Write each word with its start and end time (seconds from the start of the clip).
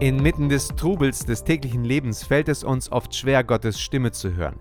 Inmitten 0.00 0.50
des 0.50 0.68
Trubels 0.68 1.24
des 1.24 1.42
täglichen 1.42 1.82
Lebens 1.82 2.22
fällt 2.22 2.50
es 2.50 2.62
uns 2.62 2.92
oft 2.92 3.14
schwer, 3.14 3.42
Gottes 3.42 3.80
Stimme 3.80 4.12
zu 4.12 4.34
hören. 4.34 4.58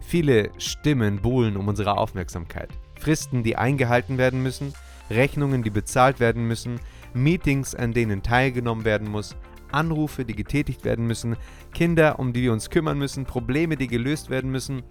Viele 0.00 0.50
Stimmen 0.58 1.22
buhlen 1.22 1.56
um 1.56 1.68
unsere 1.68 1.96
Aufmerksamkeit. 1.96 2.68
Fristen, 3.00 3.42
die 3.42 3.56
eingehalten 3.56 4.18
werden 4.18 4.42
müssen, 4.42 4.74
Rechnungen, 5.08 5.62
die 5.62 5.70
bezahlt 5.70 6.20
werden 6.20 6.46
müssen, 6.46 6.80
Meetings, 7.14 7.74
an 7.74 7.94
denen 7.94 8.22
teilgenommen 8.22 8.84
werden 8.84 9.10
muss, 9.10 9.36
Anrufe, 9.72 10.26
die 10.26 10.36
getätigt 10.36 10.84
werden 10.84 11.06
müssen, 11.06 11.36
Kinder, 11.72 12.18
um 12.18 12.34
die 12.34 12.42
wir 12.42 12.52
uns 12.52 12.68
kümmern 12.68 12.98
müssen, 12.98 13.24
Probleme, 13.24 13.78
die 13.78 13.86
gelöst 13.86 14.28
werden 14.28 14.50
müssen. 14.50 14.82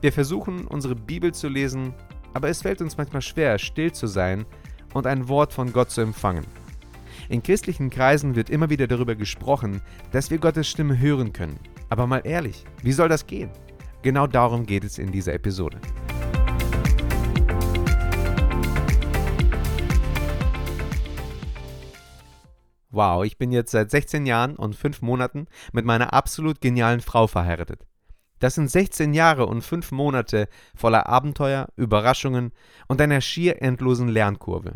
Wir 0.00 0.12
versuchen, 0.12 0.64
unsere 0.68 0.94
Bibel 0.94 1.34
zu 1.34 1.48
lesen, 1.48 1.92
aber 2.34 2.50
es 2.50 2.62
fällt 2.62 2.80
uns 2.80 2.96
manchmal 2.96 3.22
schwer, 3.22 3.58
still 3.58 3.90
zu 3.90 4.06
sein 4.06 4.46
und 4.94 5.08
ein 5.08 5.28
Wort 5.28 5.52
von 5.52 5.72
Gott 5.72 5.90
zu 5.90 6.02
empfangen. 6.02 6.46
In 7.28 7.42
christlichen 7.42 7.90
Kreisen 7.90 8.34
wird 8.34 8.50
immer 8.50 8.70
wieder 8.70 8.86
darüber 8.86 9.14
gesprochen, 9.14 9.80
dass 10.12 10.30
wir 10.30 10.38
Gottes 10.38 10.68
Stimme 10.68 10.98
hören 10.98 11.32
können. 11.32 11.58
Aber 11.88 12.06
mal 12.06 12.22
ehrlich, 12.24 12.64
wie 12.82 12.92
soll 12.92 13.08
das 13.08 13.26
gehen? 13.26 13.50
Genau 14.02 14.26
darum 14.26 14.66
geht 14.66 14.84
es 14.84 14.98
in 14.98 15.12
dieser 15.12 15.34
Episode. 15.34 15.80
Wow, 22.92 23.24
ich 23.24 23.38
bin 23.38 23.52
jetzt 23.52 23.70
seit 23.70 23.90
16 23.90 24.26
Jahren 24.26 24.56
und 24.56 24.74
5 24.74 25.00
Monaten 25.02 25.46
mit 25.72 25.84
meiner 25.84 26.12
absolut 26.12 26.60
genialen 26.60 27.00
Frau 27.00 27.28
verheiratet. 27.28 27.86
Das 28.40 28.56
sind 28.56 28.68
16 28.68 29.14
Jahre 29.14 29.46
und 29.46 29.62
5 29.62 29.92
Monate 29.92 30.48
voller 30.74 31.06
Abenteuer, 31.06 31.68
Überraschungen 31.76 32.52
und 32.88 33.00
einer 33.00 33.20
schier 33.20 33.62
endlosen 33.62 34.08
Lernkurve. 34.08 34.74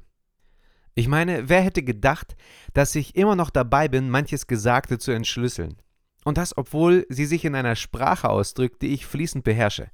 Ich 0.94 1.08
meine, 1.08 1.48
wer 1.48 1.60
hätte 1.60 1.82
gedacht, 1.82 2.36
dass 2.72 2.94
ich 2.94 3.16
immer 3.16 3.34
noch 3.34 3.50
dabei 3.50 3.88
bin, 3.88 4.10
manches 4.10 4.46
Gesagte 4.46 4.98
zu 4.98 5.10
entschlüsseln? 5.10 5.76
Und 6.24 6.38
das, 6.38 6.56
obwohl 6.56 7.04
sie 7.08 7.26
sich 7.26 7.44
in 7.44 7.54
einer 7.54 7.76
Sprache 7.76 8.30
ausdrückt, 8.30 8.80
die 8.82 8.94
ich 8.94 9.04
fließend 9.04 9.44
beherrsche. 9.44 9.90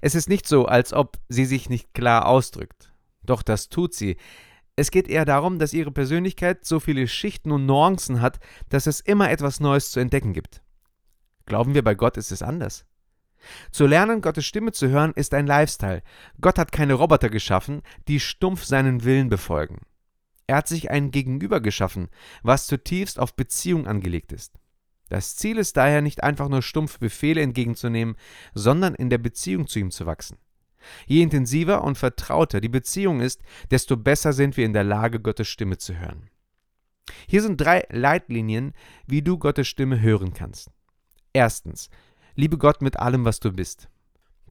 Es 0.00 0.14
ist 0.14 0.28
nicht 0.28 0.46
so, 0.46 0.66
als 0.66 0.92
ob 0.92 1.18
sie 1.28 1.44
sich 1.44 1.68
nicht 1.68 1.94
klar 1.94 2.26
ausdrückt. 2.26 2.92
Doch 3.24 3.42
das 3.42 3.68
tut 3.68 3.94
sie. 3.94 4.16
Es 4.74 4.90
geht 4.90 5.08
eher 5.08 5.24
darum, 5.24 5.58
dass 5.58 5.72
ihre 5.72 5.90
Persönlichkeit 5.90 6.64
so 6.64 6.80
viele 6.80 7.08
Schichten 7.08 7.50
und 7.50 7.64
Nuancen 7.64 8.20
hat, 8.20 8.38
dass 8.68 8.86
es 8.86 9.00
immer 9.00 9.30
etwas 9.30 9.60
Neues 9.60 9.90
zu 9.90 10.00
entdecken 10.00 10.32
gibt. 10.32 10.62
Glauben 11.46 11.74
wir, 11.74 11.82
bei 11.82 11.94
Gott 11.94 12.16
ist 12.16 12.32
es 12.32 12.42
anders. 12.42 12.84
Zu 13.70 13.86
lernen, 13.86 14.20
Gottes 14.20 14.44
Stimme 14.44 14.72
zu 14.72 14.88
hören, 14.88 15.12
ist 15.14 15.32
ein 15.32 15.46
Lifestyle. 15.46 16.02
Gott 16.40 16.58
hat 16.58 16.72
keine 16.72 16.94
Roboter 16.94 17.30
geschaffen, 17.30 17.82
die 18.08 18.20
stumpf 18.20 18.64
seinen 18.64 19.04
Willen 19.04 19.28
befolgen. 19.28 19.80
Er 20.46 20.56
hat 20.56 20.68
sich 20.68 20.90
ein 20.90 21.10
Gegenüber 21.10 21.60
geschaffen, 21.60 22.08
was 22.42 22.66
zutiefst 22.66 23.18
auf 23.18 23.34
Beziehung 23.34 23.86
angelegt 23.86 24.32
ist. 24.32 24.58
Das 25.08 25.36
Ziel 25.36 25.58
ist 25.58 25.76
daher 25.76 26.02
nicht 26.02 26.22
einfach 26.22 26.48
nur 26.48 26.62
stumpf 26.62 26.98
Befehle 26.98 27.40
entgegenzunehmen, 27.40 28.16
sondern 28.54 28.94
in 28.94 29.10
der 29.10 29.18
Beziehung 29.18 29.66
zu 29.66 29.78
ihm 29.78 29.90
zu 29.90 30.06
wachsen. 30.06 30.38
Je 31.06 31.22
intensiver 31.22 31.82
und 31.82 31.98
vertrauter 31.98 32.60
die 32.60 32.68
Beziehung 32.68 33.20
ist, 33.20 33.42
desto 33.70 33.96
besser 33.96 34.32
sind 34.32 34.56
wir 34.56 34.64
in 34.64 34.72
der 34.72 34.84
Lage, 34.84 35.20
Gottes 35.20 35.48
Stimme 35.48 35.78
zu 35.78 35.98
hören. 35.98 36.30
Hier 37.28 37.42
sind 37.42 37.60
drei 37.60 37.84
Leitlinien, 37.90 38.72
wie 39.06 39.22
du 39.22 39.38
Gottes 39.38 39.68
Stimme 39.68 40.00
hören 40.00 40.32
kannst. 40.34 40.70
Erstens, 41.32 41.88
liebe 42.34 42.58
Gott 42.58 42.82
mit 42.82 42.98
allem, 42.98 43.24
was 43.24 43.40
du 43.40 43.52
bist. 43.52 43.88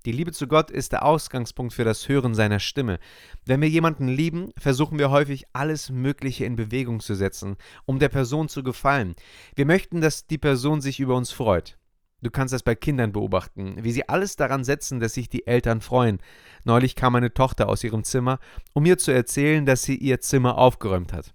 Die 0.06 0.12
Liebe 0.12 0.32
zu 0.32 0.48
Gott 0.48 0.70
ist 0.70 0.92
der 0.92 1.04
Ausgangspunkt 1.04 1.74
für 1.74 1.84
das 1.84 2.08
Hören 2.08 2.36
seiner 2.36 2.60
Stimme. 2.60 3.00
Wenn 3.44 3.60
wir 3.62 3.70
jemanden 3.70 4.08
lieben, 4.08 4.52
versuchen 4.56 5.00
wir 5.00 5.10
häufig 5.10 5.46
alles 5.52 5.90
Mögliche 5.90 6.46
in 6.46 6.56
Bewegung 6.56 7.00
zu 7.00 7.16
setzen, 7.16 7.58
um 7.86 7.98
der 7.98 8.10
Person 8.10 8.48
zu 8.48 8.62
gefallen. 8.62 9.16
Wir 9.56 9.66
möchten, 9.66 10.02
dass 10.02 10.28
die 10.28 10.38
Person 10.38 10.80
sich 10.80 11.00
über 11.00 11.16
uns 11.16 11.32
freut. 11.32 11.80
Du 12.22 12.30
kannst 12.30 12.54
das 12.54 12.62
bei 12.62 12.76
Kindern 12.76 13.14
beobachten, 13.14 13.84
wie 13.84 13.92
sie 13.92 14.08
alles 14.08 14.36
daran 14.36 14.64
setzen, 14.64 15.00
dass 15.00 15.16
sich 15.16 15.28
die 15.28 15.48
Eltern 15.48 15.82
freuen. 15.82 16.20
Neulich 16.66 16.96
kam 16.96 17.14
meine 17.14 17.34
Tochter 17.34 17.68
aus 17.68 17.84
ihrem 17.84 18.04
Zimmer, 18.04 18.40
um 18.74 18.84
mir 18.84 19.00
zu 19.00 19.12
erzählen, 19.12 19.66
dass 19.66 19.82
sie 19.82 19.96
ihr 19.96 20.22
Zimmer 20.22 20.60
aufgeräumt 20.60 21.14
hat. 21.14 21.34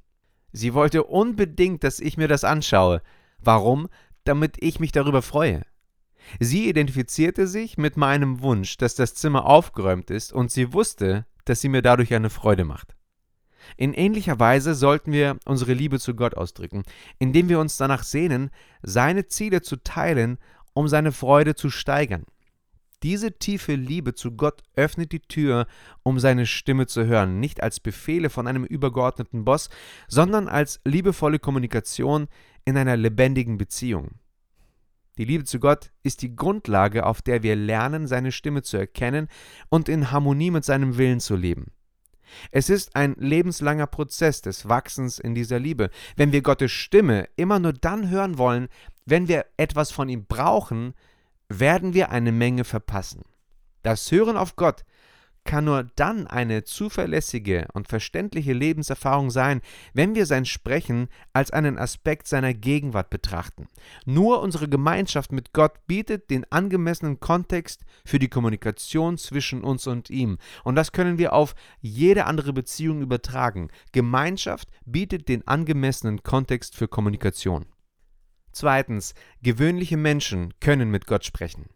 Sie 0.52 0.75
wollte 0.75 1.02
unbedingt, 1.04 1.82
dass 1.82 1.98
ich 1.98 2.16
mir 2.16 2.28
das 2.28 2.44
anschaue. 2.44 3.02
Warum? 3.41 3.88
Damit 4.22 4.56
ich 4.60 4.78
mich 4.78 4.92
darüber 4.92 5.22
freue. 5.22 5.62
Sie 6.38 6.68
identifizierte 6.68 7.46
sich 7.46 7.78
mit 7.78 7.96
meinem 7.96 8.42
Wunsch, 8.42 8.76
dass 8.76 8.94
das 8.94 9.14
Zimmer 9.14 9.46
aufgeräumt 9.46 10.10
ist, 10.10 10.32
und 10.32 10.50
sie 10.50 10.72
wusste, 10.72 11.26
dass 11.44 11.60
sie 11.60 11.68
mir 11.68 11.82
dadurch 11.82 12.14
eine 12.14 12.30
Freude 12.30 12.64
macht. 12.64 12.94
In 13.76 13.94
ähnlicher 13.94 14.38
Weise 14.38 14.74
sollten 14.74 15.12
wir 15.12 15.38
unsere 15.44 15.74
Liebe 15.74 15.98
zu 15.98 16.14
Gott 16.14 16.36
ausdrücken, 16.36 16.82
indem 17.19 17.48
wir 17.48 17.60
uns 17.60 17.76
danach 17.76 18.04
sehnen, 18.04 18.50
seine 18.82 19.26
Ziele 19.26 19.62
zu 19.62 19.76
teilen, 19.76 20.38
um 20.72 20.88
seine 20.88 21.12
Freude 21.12 21.54
zu 21.54 21.70
steigern. 21.70 22.24
Diese 23.02 23.38
tiefe 23.38 23.74
Liebe 23.74 24.14
zu 24.14 24.32
Gott 24.32 24.62
öffnet 24.76 25.12
die 25.12 25.20
Tür, 25.20 25.66
um 26.02 26.19
seine 26.19 26.44
Stimme 26.44 26.86
zu 26.86 27.06
hören, 27.06 27.40
nicht 27.40 27.62
als 27.62 27.80
Befehle 27.80 28.28
von 28.28 28.46
einem 28.46 28.64
übergeordneten 28.64 29.44
Boss, 29.44 29.70
sondern 30.06 30.48
als 30.48 30.80
liebevolle 30.84 31.38
Kommunikation 31.38 32.28
in 32.66 32.76
einer 32.76 32.98
lebendigen 32.98 33.56
Beziehung. 33.56 34.19
Die 35.19 35.25
Liebe 35.25 35.44
zu 35.44 35.59
Gott 35.59 35.91
ist 36.03 36.22
die 36.22 36.34
Grundlage, 36.34 37.04
auf 37.04 37.22
der 37.22 37.43
wir 37.43 37.56
lernen, 37.56 38.06
seine 38.06 38.32
Stimme 38.32 38.62
zu 38.62 38.76
erkennen 38.76 39.28
und 39.69 39.88
in 39.88 40.10
Harmonie 40.10 40.50
mit 40.50 40.65
seinem 40.65 40.97
Willen 40.98 41.21
zu 41.21 41.37
leben. 41.37 41.72
Es 42.50 42.71
ist 42.71 42.94
ein 42.94 43.15
lebenslanger 43.19 43.87
Prozess 43.87 44.41
des 44.41 44.69
Wachsens 44.69 45.19
in 45.19 45.34
dieser 45.34 45.59
Liebe. 45.59 45.91
Wenn 46.16 46.32
wir 46.32 46.43
Gottes 46.43 46.70
Stimme 46.70 47.28
immer 47.37 47.59
nur 47.59 47.72
dann 47.72 48.09
hören 48.09 48.38
wollen, 48.38 48.69
wenn 49.04 49.28
wir 49.28 49.47
etwas 49.56 49.91
von 49.91 50.09
ihm 50.09 50.26
brauchen, 50.26 50.94
werden 51.49 51.94
wir 51.94 52.10
eine 52.10 52.32
Menge 52.32 52.65
verpassen. 52.65 53.22
Das 53.82 54.10
Hören 54.12 54.37
auf 54.37 54.56
Gott 54.56 54.84
kann 55.44 55.64
nur 55.64 55.84
dann 55.96 56.26
eine 56.26 56.64
zuverlässige 56.64 57.66
und 57.72 57.88
verständliche 57.88 58.52
Lebenserfahrung 58.52 59.30
sein, 59.30 59.60
wenn 59.94 60.14
wir 60.14 60.26
sein 60.26 60.44
Sprechen 60.44 61.08
als 61.32 61.50
einen 61.50 61.78
Aspekt 61.78 62.26
seiner 62.26 62.54
Gegenwart 62.54 63.10
betrachten. 63.10 63.68
Nur 64.04 64.42
unsere 64.42 64.68
Gemeinschaft 64.68 65.32
mit 65.32 65.52
Gott 65.52 65.86
bietet 65.86 66.30
den 66.30 66.50
angemessenen 66.50 67.20
Kontext 67.20 67.84
für 68.04 68.18
die 68.18 68.28
Kommunikation 68.28 69.18
zwischen 69.18 69.64
uns 69.64 69.86
und 69.86 70.10
ihm. 70.10 70.38
Und 70.64 70.76
das 70.76 70.92
können 70.92 71.18
wir 71.18 71.32
auf 71.32 71.54
jede 71.80 72.26
andere 72.26 72.52
Beziehung 72.52 73.00
übertragen. 73.00 73.70
Gemeinschaft 73.92 74.68
bietet 74.84 75.28
den 75.28 75.46
angemessenen 75.46 76.22
Kontext 76.22 76.76
für 76.76 76.88
Kommunikation. 76.88 77.66
Zweitens, 78.52 79.14
gewöhnliche 79.42 79.96
Menschen 79.96 80.54
können 80.60 80.90
mit 80.90 81.06
Gott 81.06 81.24
sprechen. 81.24 81.70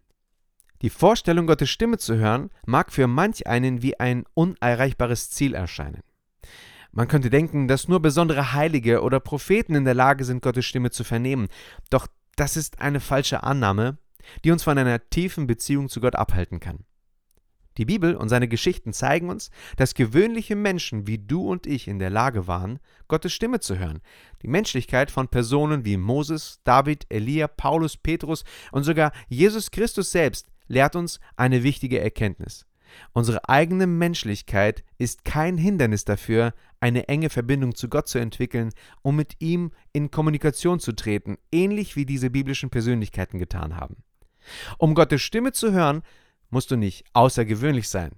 Die 0.84 0.90
Vorstellung, 0.90 1.46
Gottes 1.46 1.70
Stimme 1.70 1.96
zu 1.96 2.16
hören, 2.16 2.50
mag 2.66 2.92
für 2.92 3.06
manch 3.06 3.46
einen 3.46 3.80
wie 3.80 3.98
ein 3.98 4.26
unerreichbares 4.34 5.30
Ziel 5.30 5.54
erscheinen. 5.54 6.02
Man 6.92 7.08
könnte 7.08 7.30
denken, 7.30 7.68
dass 7.68 7.88
nur 7.88 8.00
besondere 8.00 8.52
Heilige 8.52 9.00
oder 9.00 9.18
Propheten 9.18 9.76
in 9.76 9.86
der 9.86 9.94
Lage 9.94 10.26
sind, 10.26 10.42
Gottes 10.42 10.66
Stimme 10.66 10.90
zu 10.90 11.02
vernehmen. 11.02 11.48
Doch 11.88 12.06
das 12.36 12.58
ist 12.58 12.82
eine 12.82 13.00
falsche 13.00 13.44
Annahme, 13.44 13.96
die 14.44 14.50
uns 14.50 14.62
von 14.62 14.76
einer 14.76 15.08
tiefen 15.08 15.46
Beziehung 15.46 15.88
zu 15.88 16.02
Gott 16.02 16.16
abhalten 16.16 16.60
kann. 16.60 16.84
Die 17.78 17.86
Bibel 17.86 18.14
und 18.14 18.28
seine 18.28 18.46
Geschichten 18.46 18.92
zeigen 18.92 19.30
uns, 19.30 19.50
dass 19.78 19.94
gewöhnliche 19.94 20.54
Menschen 20.54 21.06
wie 21.06 21.16
du 21.16 21.48
und 21.48 21.66
ich 21.66 21.88
in 21.88 21.98
der 21.98 22.10
Lage 22.10 22.46
waren, 22.46 22.78
Gottes 23.08 23.32
Stimme 23.32 23.58
zu 23.58 23.78
hören. 23.78 24.02
Die 24.42 24.48
Menschlichkeit 24.48 25.10
von 25.10 25.28
Personen 25.28 25.86
wie 25.86 25.96
Moses, 25.96 26.60
David, 26.62 27.06
Elia, 27.08 27.48
Paulus, 27.48 27.96
Petrus 27.96 28.44
und 28.70 28.84
sogar 28.84 29.12
Jesus 29.28 29.70
Christus 29.70 30.12
selbst 30.12 30.46
lehrt 30.66 30.96
uns 30.96 31.20
eine 31.36 31.62
wichtige 31.62 32.00
Erkenntnis. 32.00 32.66
Unsere 33.12 33.48
eigene 33.48 33.86
Menschlichkeit 33.86 34.84
ist 34.98 35.24
kein 35.24 35.56
Hindernis 35.56 36.04
dafür, 36.04 36.54
eine 36.80 37.08
enge 37.08 37.30
Verbindung 37.30 37.74
zu 37.74 37.88
Gott 37.88 38.08
zu 38.08 38.18
entwickeln, 38.18 38.70
um 39.02 39.16
mit 39.16 39.40
ihm 39.40 39.72
in 39.92 40.10
Kommunikation 40.10 40.80
zu 40.80 40.92
treten, 40.92 41.38
ähnlich 41.50 41.96
wie 41.96 42.06
diese 42.06 42.30
biblischen 42.30 42.70
Persönlichkeiten 42.70 43.38
getan 43.38 43.76
haben. 43.76 43.96
Um 44.78 44.94
Gottes 44.94 45.22
Stimme 45.22 45.52
zu 45.52 45.72
hören, 45.72 46.02
musst 46.50 46.70
du 46.70 46.76
nicht 46.76 47.04
außergewöhnlich 47.14 47.88
sein. 47.88 48.12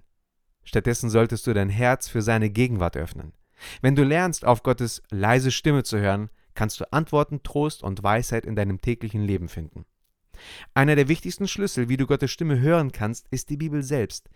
Stattdessen 0.63 1.09
solltest 1.09 1.47
du 1.47 1.53
dein 1.53 1.69
Herz 1.69 2.09
für 2.09 2.21
seine 2.21 2.49
Gegenwart 2.49 2.97
öffnen. 2.97 3.33
Wenn 3.81 3.95
du 3.95 4.03
lernst, 4.03 4.45
auf 4.45 4.63
Gottes 4.63 5.01
leise 5.09 5.51
Stimme 5.51 5.83
zu 5.83 5.97
hören, 5.99 6.29
kannst 6.53 6.79
du 6.79 6.91
Antworten, 6.91 7.41
Trost 7.43 7.83
und 7.83 8.03
Weisheit 8.03 8.45
in 8.45 8.55
deinem 8.55 8.81
täglichen 8.81 9.21
Leben 9.21 9.47
finden. 9.47 9.85
Einer 10.73 10.95
der 10.95 11.07
wichtigsten 11.07 11.47
Schlüssel, 11.47 11.89
wie 11.89 11.97
du 11.97 12.07
Gottes 12.07 12.31
Stimme 12.31 12.59
hören 12.59 12.91
kannst, 12.91 13.27
ist 13.29 13.49
die 13.49 13.57
Bibel 13.57 13.83
selbst. 13.83 14.29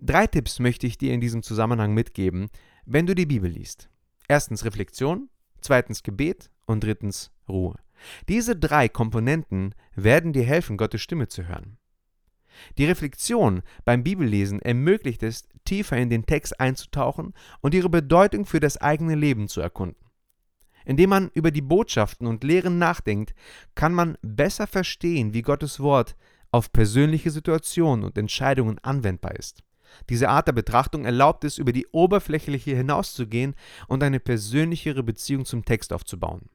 Drei 0.00 0.26
Tipps 0.26 0.58
möchte 0.58 0.86
ich 0.86 0.98
dir 0.98 1.12
in 1.12 1.20
diesem 1.20 1.42
Zusammenhang 1.42 1.92
mitgeben, 1.92 2.48
wenn 2.86 3.06
du 3.06 3.14
die 3.14 3.26
Bibel 3.26 3.50
liest. 3.50 3.90
Erstens 4.28 4.64
Reflexion, 4.64 5.28
zweitens 5.60 6.02
Gebet 6.02 6.50
und 6.66 6.84
drittens 6.84 7.30
Ruhe. 7.48 7.76
Diese 8.28 8.56
drei 8.56 8.88
Komponenten 8.88 9.74
werden 9.94 10.32
dir 10.32 10.44
helfen, 10.44 10.76
Gottes 10.76 11.02
Stimme 11.02 11.28
zu 11.28 11.46
hören. 11.48 11.76
Die 12.78 12.84
Reflexion 12.84 13.62
beim 13.84 14.02
Bibellesen 14.02 14.60
ermöglicht 14.60 15.22
es, 15.22 15.48
tiefer 15.64 15.96
in 15.96 16.10
den 16.10 16.26
Text 16.26 16.58
einzutauchen 16.60 17.34
und 17.60 17.74
ihre 17.74 17.88
Bedeutung 17.88 18.46
für 18.46 18.60
das 18.60 18.76
eigene 18.76 19.14
Leben 19.14 19.48
zu 19.48 19.60
erkunden. 19.60 20.09
Indem 20.84 21.10
man 21.10 21.30
über 21.34 21.50
die 21.50 21.62
Botschaften 21.62 22.26
und 22.26 22.44
Lehren 22.44 22.78
nachdenkt, 22.78 23.34
kann 23.74 23.92
man 23.92 24.16
besser 24.22 24.66
verstehen, 24.66 25.34
wie 25.34 25.42
Gottes 25.42 25.80
Wort 25.80 26.16
auf 26.50 26.72
persönliche 26.72 27.30
Situationen 27.30 28.04
und 28.04 28.18
Entscheidungen 28.18 28.78
anwendbar 28.78 29.36
ist. 29.36 29.62
Diese 30.08 30.28
Art 30.28 30.46
der 30.46 30.52
Betrachtung 30.52 31.04
erlaubt 31.04 31.44
es, 31.44 31.58
über 31.58 31.72
die 31.72 31.86
oberflächliche 31.92 32.76
hinauszugehen 32.76 33.54
und 33.88 34.02
eine 34.02 34.20
persönlichere 34.20 35.02
Beziehung 35.02 35.44
zum 35.44 35.64
Text 35.64 35.92
aufzubauen. 35.92 36.48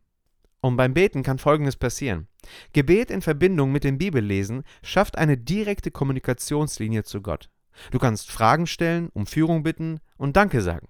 Und 0.61 0.77
beim 0.77 0.93
Beten 0.93 1.21
kann 1.21 1.37
Folgendes 1.37 1.75
passieren. 1.75 2.27
Gebet 2.73 3.11
in 3.11 3.21
Verbindung 3.21 3.71
mit 3.71 3.83
dem 3.83 3.97
Bibellesen 3.97 4.63
schafft 4.81 5.17
eine 5.17 5.37
direkte 5.37 5.91
Kommunikationslinie 5.91 7.03
zu 7.03 7.21
Gott. 7.21 7.49
Du 7.91 7.99
kannst 7.99 8.31
Fragen 8.31 8.67
stellen, 8.67 9.09
um 9.13 9.27
Führung 9.27 9.63
bitten 9.63 9.99
und 10.17 10.35
Danke 10.35 10.61
sagen. 10.61 10.87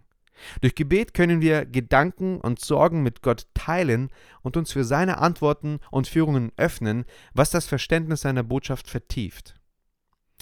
Durch 0.61 0.75
Gebet 0.75 1.13
können 1.13 1.41
wir 1.41 1.65
Gedanken 1.65 2.39
und 2.39 2.59
Sorgen 2.59 3.03
mit 3.03 3.21
Gott 3.21 3.47
teilen 3.53 4.09
und 4.41 4.57
uns 4.57 4.71
für 4.71 4.83
seine 4.83 5.17
Antworten 5.17 5.79
und 5.91 6.07
Führungen 6.07 6.51
öffnen, 6.57 7.05
was 7.33 7.49
das 7.49 7.65
Verständnis 7.67 8.21
seiner 8.21 8.43
Botschaft 8.43 8.87
vertieft. 8.87 9.55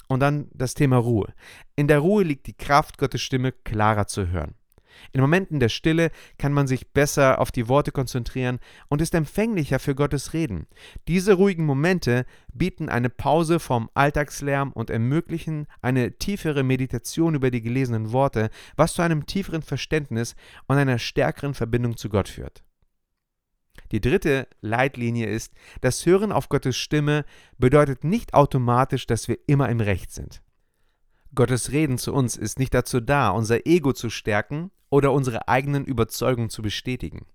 Und 0.08 0.20
dann 0.20 0.48
das 0.52 0.74
Thema 0.74 0.98
Ruhe. 0.98 1.32
In 1.76 1.88
der 1.88 2.00
Ruhe 2.00 2.24
liegt 2.24 2.46
die 2.46 2.56
Kraft, 2.56 2.98
Gottes 2.98 3.22
Stimme 3.22 3.52
klarer 3.52 4.06
zu 4.06 4.28
hören. 4.28 4.54
In 5.12 5.20
Momenten 5.20 5.60
der 5.60 5.68
Stille 5.68 6.10
kann 6.38 6.52
man 6.52 6.66
sich 6.66 6.92
besser 6.92 7.40
auf 7.40 7.50
die 7.50 7.68
Worte 7.68 7.92
konzentrieren 7.92 8.58
und 8.88 9.00
ist 9.00 9.14
empfänglicher 9.14 9.78
für 9.78 9.94
Gottes 9.94 10.32
Reden. 10.32 10.66
Diese 11.08 11.34
ruhigen 11.34 11.64
Momente 11.64 12.26
bieten 12.52 12.88
eine 12.88 13.10
Pause 13.10 13.60
vom 13.60 13.90
Alltagslärm 13.94 14.72
und 14.72 14.90
ermöglichen 14.90 15.66
eine 15.82 16.18
tiefere 16.18 16.62
Meditation 16.62 17.34
über 17.34 17.50
die 17.50 17.62
gelesenen 17.62 18.12
Worte, 18.12 18.50
was 18.76 18.94
zu 18.94 19.02
einem 19.02 19.26
tieferen 19.26 19.62
Verständnis 19.62 20.34
und 20.66 20.76
einer 20.76 20.98
stärkeren 20.98 21.54
Verbindung 21.54 21.96
zu 21.96 22.08
Gott 22.08 22.28
führt. 22.28 22.64
Die 23.92 24.00
dritte 24.00 24.48
Leitlinie 24.60 25.26
ist, 25.26 25.52
das 25.80 26.04
Hören 26.06 26.32
auf 26.32 26.48
Gottes 26.48 26.76
Stimme 26.76 27.24
bedeutet 27.58 28.04
nicht 28.04 28.34
automatisch, 28.34 29.06
dass 29.06 29.28
wir 29.28 29.38
immer 29.46 29.68
im 29.68 29.80
Recht 29.80 30.12
sind. 30.12 30.42
Gottes 31.34 31.72
Reden 31.72 31.98
zu 31.98 32.12
uns 32.12 32.36
ist 32.36 32.58
nicht 32.58 32.74
dazu 32.74 33.00
da, 33.00 33.30
unser 33.30 33.66
Ego 33.66 33.92
zu 33.92 34.10
stärken 34.10 34.70
oder 34.94 35.10
unsere 35.10 35.48
eigenen 35.48 35.84
Überzeugungen 35.84 36.50
zu 36.50 36.62
bestätigen. 36.62 37.26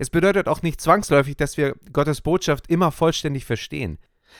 Es 0.00 0.10
bedeutet 0.10 0.48
auch 0.48 0.62
nicht 0.62 0.80
zwangsläufig, 0.80 1.36
dass 1.36 1.56
wir 1.56 1.76
Gottes 1.92 2.22
Botschaft 2.22 2.68
immer 2.68 2.90
vollständig 2.90 3.44
verstehen. 3.44 3.98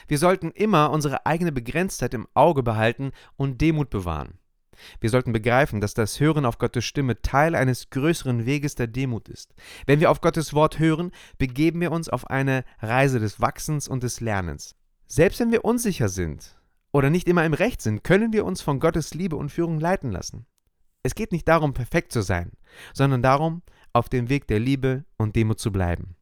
Wir 0.09 0.19
sollten 0.19 0.51
immer 0.51 0.91
unsere 0.91 1.25
eigene 1.25 1.53
Begrenztheit 1.53 2.15
im 2.15 2.27
Auge 2.35 2.65
behalten 2.65 3.13
und 3.37 3.61
Demut 3.61 3.91
bewahren. 3.91 4.39
Wir 4.99 5.09
sollten 5.09 5.33
begreifen, 5.33 5.81
dass 5.81 5.95
das 5.95 6.19
Hören 6.19 6.45
auf 6.45 6.59
Gottes 6.59 6.85
Stimme 6.85 7.23
Teil 7.23 7.55
eines 7.55 7.91
größeren 7.91 8.45
Weges 8.45 8.75
der 8.75 8.89
Demut 8.89 9.29
ist. 9.29 9.55
Wenn 9.87 10.01
wir 10.01 10.11
auf 10.11 10.21
Gottes 10.21 10.53
Wort 10.53 10.81
hören, 10.81 11.13
begeben 11.39 11.81
wir 11.81 11.93
uns 11.93 12.09
auf 12.09 12.29
eine 12.29 12.65
Reise 12.81 13.21
des 13.21 13.41
Wachsens 13.41 13.87
und 13.87 14.03
des 14.03 14.21
Lernens. 14.21 14.75
Selbst 15.07 15.39
wenn 15.39 15.53
wir 15.53 15.65
unsicher 15.65 16.09
sind 16.09 16.57
oder 16.91 17.09
nicht 17.09 17.29
immer 17.29 17.45
im 17.45 17.55
Recht 17.55 17.81
sind, 17.83 18.03
können 18.03 18.33
wir 18.33 18.45
uns 18.45 18.63
von 18.63 18.81
Gottes 18.81 19.15
Liebe 19.15 19.37
und 19.37 19.53
Führung 19.53 19.79
leiten 19.79 20.11
lassen. 20.11 20.47
Es 21.09 21.15
geht 21.15 21.33
nicht 21.33 21.49
darum, 21.49 21.73
perfekt 21.73 22.13
zu 22.13 22.21
sein, 22.21 22.53
sondern 22.93 23.23
darum, 23.23 23.63
auf 23.95 24.11
dem 24.11 24.29
Weg 24.29 24.47
der 24.47 24.61
Liebe 24.61 25.07
und 25.17 25.37
Demut 25.37 25.59
zu 25.59 25.73
bleiben. 25.73 26.17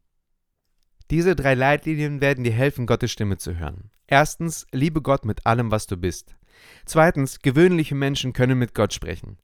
Diese 1.11 1.35
drei 1.35 1.55
Leitlinien 1.55 2.21
werden 2.21 2.44
dir 2.44 2.53
helfen, 2.53 2.87
Gottes 2.87 3.11
Stimme 3.11 3.37
zu 3.37 3.59
hören. 3.59 3.91
Erstens, 4.06 4.65
liebe 4.71 5.03
Gott 5.03 5.25
mit 5.25 5.44
allem, 5.44 5.73
was 5.73 5.88
du 5.88 5.97
bist. 5.97 6.37
Zweitens, 6.85 7.41
gewöhnliche 7.41 7.97
Menschen 7.97 8.33
können 8.33 8.61
mit 8.61 8.77
Gott 8.77 8.94
sprechen. 8.94 9.38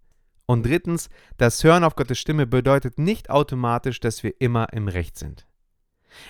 Und 0.47 0.65
drittens, 0.65 1.11
das 1.39 1.65
Hören 1.65 1.83
auf 1.83 1.97
Gottes 1.97 2.21
Stimme 2.21 2.47
bedeutet 2.47 3.01
nicht 3.01 3.29
automatisch, 3.29 3.99
dass 3.99 4.23
wir 4.23 4.41
immer 4.41 4.73
im 4.73 4.87
Recht 4.87 5.19
sind. 5.19 5.49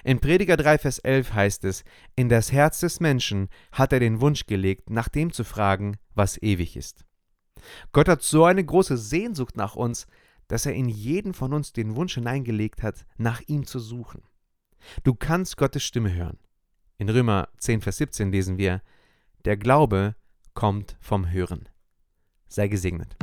In 0.04 0.20
Prediger 0.20 0.56
3, 0.56 0.78
Vers 0.78 1.00
11 1.00 1.34
heißt 1.34 1.64
es, 1.64 1.84
in 2.16 2.30
das 2.30 2.50
Herz 2.50 2.80
des 2.80 2.98
Menschen 2.98 3.50
hat 3.72 3.92
er 3.92 4.00
den 4.00 4.22
Wunsch 4.22 4.46
gelegt, 4.46 4.88
nach 4.88 5.10
dem 5.10 5.34
zu 5.34 5.44
fragen, 5.44 5.98
was 6.14 6.40
ewig 6.40 6.78
ist. 6.78 7.04
Gott 7.92 8.08
hat 8.08 8.22
so 8.22 8.44
eine 8.44 8.64
große 8.64 8.96
Sehnsucht 8.96 9.56
nach 9.56 9.76
uns, 9.76 10.06
dass 10.48 10.66
er 10.66 10.74
in 10.74 10.88
jeden 10.88 11.34
von 11.34 11.52
uns 11.52 11.72
den 11.72 11.96
Wunsch 11.96 12.14
hineingelegt 12.14 12.82
hat, 12.82 13.06
nach 13.16 13.40
ihm 13.46 13.66
zu 13.66 13.78
suchen. 13.78 14.22
Du 15.04 15.14
kannst 15.14 15.56
Gottes 15.56 15.82
Stimme 15.84 16.12
hören. 16.12 16.38
In 16.98 17.08
Römer 17.08 17.48
10, 17.58 17.80
Vers 17.80 17.96
17 17.98 18.32
lesen 18.32 18.58
wir, 18.58 18.82
der 19.44 19.56
Glaube 19.56 20.14
kommt 20.54 20.96
vom 21.00 21.30
Hören. 21.30 21.68
Sei 22.48 22.68
gesegnet. 22.68 23.16